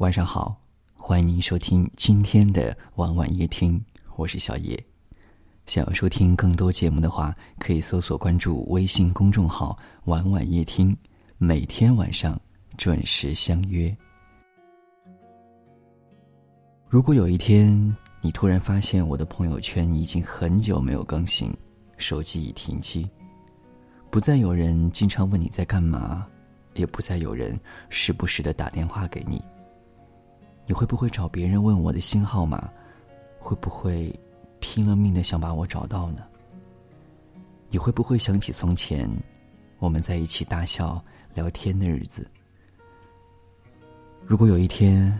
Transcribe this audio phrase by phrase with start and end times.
[0.00, 0.58] 晚上好，
[0.96, 3.78] 欢迎您收听今天的晚晚夜听，
[4.16, 4.82] 我是小叶。
[5.66, 10.96] 想要收听更多节目的话，可以搜索关注微信公众号“晚晚夜听”，
[11.36, 12.40] 每天晚上
[12.78, 13.94] 准时相约。
[16.88, 21.54] 如果有一天你突然发现我的朋友圈已经很久没有更新，
[21.98, 23.06] 手机已停机，
[24.08, 26.26] 不再有人经常问你在干嘛，
[26.72, 27.60] 也不再有人
[27.90, 29.44] 时不时的打电话给你。
[30.70, 32.70] 你会不会找别人问我的新号码？
[33.40, 34.16] 会不会
[34.60, 36.22] 拼了命的想把我找到呢？
[37.70, 39.10] 你会不会想起从前
[39.80, 41.04] 我们在一起大笑
[41.34, 42.24] 聊天的日子？
[44.24, 45.12] 如果有一天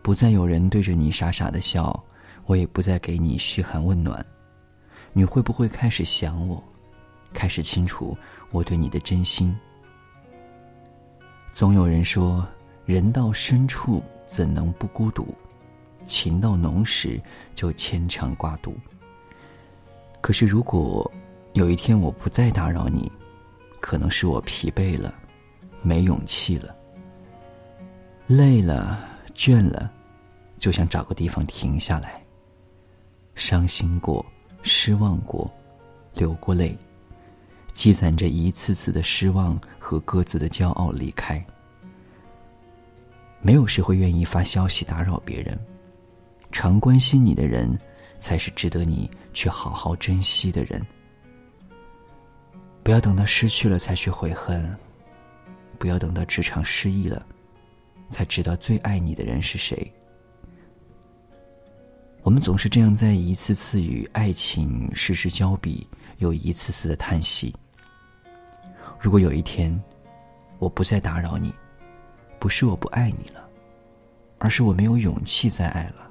[0.00, 2.02] 不再有人对着你傻傻的笑，
[2.46, 4.24] 我也不再给你嘘寒问暖，
[5.12, 6.64] 你会不会开始想我，
[7.34, 8.16] 开始清楚
[8.52, 9.54] 我对你的真心？
[11.52, 12.42] 总有人说，
[12.86, 14.02] 人到深处。
[14.28, 15.34] 怎能不孤独？
[16.06, 17.20] 情到浓时
[17.54, 18.76] 就牵肠挂肚。
[20.20, 21.10] 可是，如果
[21.54, 23.10] 有一天我不再打扰你，
[23.80, 25.12] 可能是我疲惫了，
[25.82, 26.76] 没勇气了，
[28.26, 28.98] 累了，
[29.34, 29.90] 倦了，
[30.58, 32.22] 就想找个地方停下来。
[33.34, 34.24] 伤心过，
[34.62, 35.50] 失望过，
[36.14, 36.76] 流过泪，
[37.72, 41.44] 积攒着一次次的失望和各自的骄傲离开。
[43.40, 45.58] 没有谁会愿意发消息打扰别人，
[46.50, 47.78] 常关心你的人，
[48.18, 50.84] 才是值得你去好好珍惜的人。
[52.82, 54.74] 不要等到失去了才去悔恨，
[55.78, 57.24] 不要等到职场失意了，
[58.10, 59.92] 才知道最爱你的人是谁。
[62.22, 65.86] 我们总是这样在一次次与爱情失之交臂，
[66.18, 67.54] 又一次次的叹息。
[69.00, 69.80] 如果有一天，
[70.58, 71.54] 我不再打扰你。
[72.38, 73.48] 不是我不爱你了，
[74.38, 76.10] 而是我没有勇气再爱了。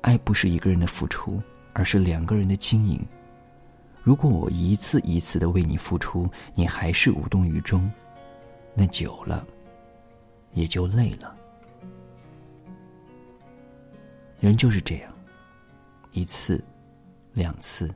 [0.00, 1.40] 爱不是一个人的付出，
[1.72, 3.00] 而是两个人的经营。
[4.02, 7.88] 如果我一次一次的为你付出，你还是无动于衷，
[8.74, 9.46] 那久了，
[10.54, 11.36] 也就累了。
[14.40, 15.12] 人就是这样，
[16.10, 16.62] 一次，
[17.32, 17.88] 两次，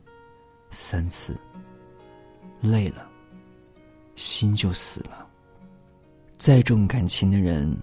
[0.70, 1.36] 三次，
[2.60, 3.04] 累了，
[4.14, 5.25] 心就死了。
[6.38, 7.74] 再重感情的人，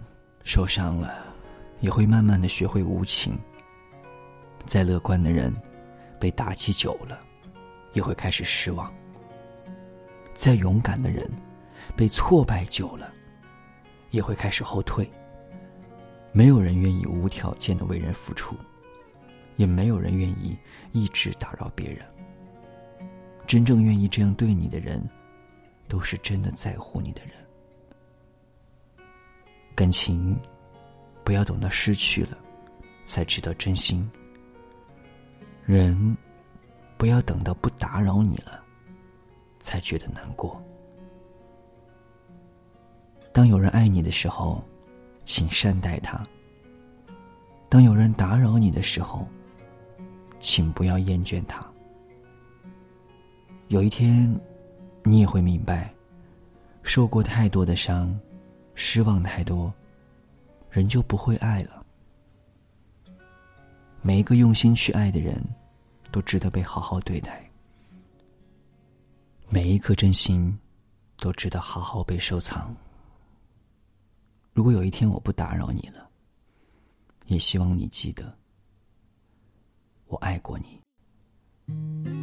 [0.43, 1.25] 受伤了，
[1.79, 3.37] 也会慢慢的学会无情。
[4.65, 5.51] 再乐观的人，
[6.19, 7.19] 被打击久了，
[7.93, 8.93] 也会开始失望。
[10.35, 11.29] 再勇敢的人，
[11.97, 13.11] 被挫败久了，
[14.11, 15.09] 也会开始后退。
[16.31, 18.55] 没有人愿意无条件的为人付出，
[19.57, 20.55] 也没有人愿意
[20.91, 22.05] 一直打扰别人。
[23.47, 25.03] 真正愿意这样对你的人，
[25.87, 27.31] 都是真的在乎你的人。
[29.75, 30.39] 感情，
[31.23, 32.37] 不要等到失去了，
[33.05, 34.09] 才知道真心。
[35.65, 36.15] 人，
[36.97, 38.63] 不要等到不打扰你了，
[39.59, 40.61] 才觉得难过。
[43.31, 44.63] 当有人爱你的时候，
[45.23, 46.21] 请善待他；
[47.67, 49.27] 当有人打扰你的时候，
[50.37, 51.65] 请不要厌倦他。
[53.69, 54.39] 有一天，
[55.01, 55.91] 你也会明白，
[56.83, 58.15] 受过太多的伤。
[58.75, 59.73] 失望太多，
[60.69, 61.85] 人就不会爱了。
[64.01, 65.41] 每一个用心去爱的人，
[66.11, 67.49] 都值得被好好对待。
[69.49, 70.57] 每一颗真心，
[71.17, 72.75] 都值得好好被收藏。
[74.51, 76.09] 如果有一天我不打扰你了，
[77.27, 78.37] 也希望你记得，
[80.07, 82.22] 我爱过你。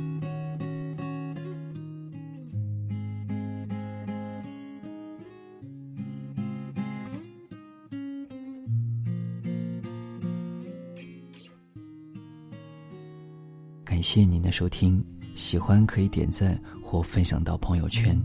[14.01, 15.05] 感谢您的收听，
[15.37, 18.19] 喜欢可以点赞或分享到朋友圈，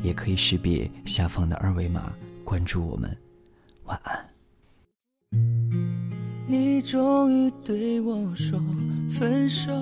[0.00, 2.14] 也可以识别下方的二维码
[2.44, 3.10] 关注我们。
[3.86, 4.24] 晚安。
[6.46, 8.56] 你终于对我说
[9.10, 9.72] 分手，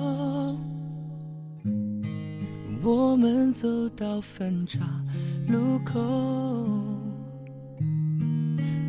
[2.83, 4.81] 我们走到分岔
[5.47, 6.01] 路口，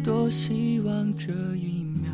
[0.02, 2.14] 多希望这一秒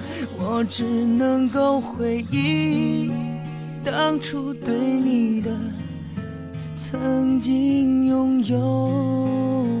[0.43, 3.11] 我只能够回忆
[3.85, 5.51] 当初对你的
[6.75, 9.80] 曾经拥有。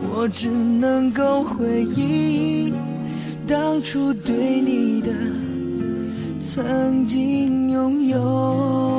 [0.00, 2.72] 我只能够回忆
[3.46, 5.12] 当初对你的
[6.40, 8.97] 曾经拥有。